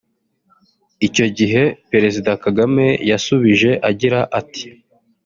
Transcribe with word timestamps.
Icyo 1.07 1.25
gihe 1.37 1.61
Perezida 1.91 2.31
Kagame 2.43 2.85
yasubije 3.09 3.71
agira 3.89 4.19
ati 4.39 4.65